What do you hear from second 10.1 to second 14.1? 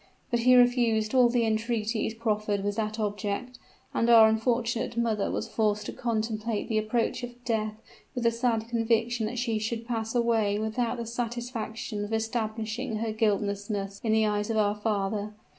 away without the satisfaction of establishing her guiltlessness